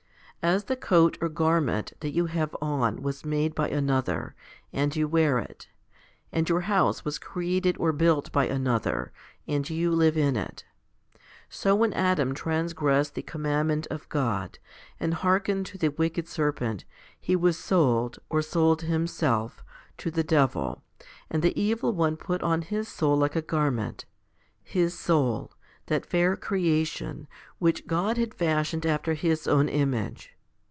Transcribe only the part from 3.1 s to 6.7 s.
made by another, and you wear it, and your